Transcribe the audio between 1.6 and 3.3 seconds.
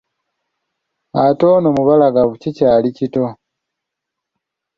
mubalagavu, kikyali kito.